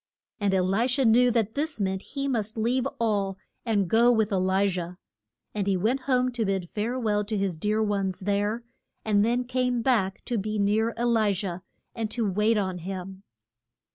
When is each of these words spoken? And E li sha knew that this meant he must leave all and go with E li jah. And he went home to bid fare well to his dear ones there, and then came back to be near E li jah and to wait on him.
And 0.39 0.51
E 0.51 0.59
li 0.59 0.87
sha 0.87 1.03
knew 1.03 1.29
that 1.29 1.53
this 1.53 1.79
meant 1.79 2.01
he 2.01 2.27
must 2.27 2.57
leave 2.57 2.87
all 2.99 3.37
and 3.63 3.87
go 3.87 4.11
with 4.11 4.31
E 4.31 4.35
li 4.35 4.67
jah. 4.67 4.97
And 5.53 5.67
he 5.67 5.77
went 5.77 5.99
home 6.09 6.31
to 6.31 6.43
bid 6.43 6.67
fare 6.67 6.97
well 6.97 7.23
to 7.23 7.37
his 7.37 7.55
dear 7.55 7.83
ones 7.83 8.21
there, 8.21 8.63
and 9.05 9.23
then 9.23 9.43
came 9.43 9.83
back 9.83 10.25
to 10.25 10.39
be 10.39 10.57
near 10.57 10.95
E 10.99 11.03
li 11.03 11.33
jah 11.33 11.59
and 11.93 12.09
to 12.09 12.27
wait 12.27 12.57
on 12.57 12.79
him. 12.79 13.21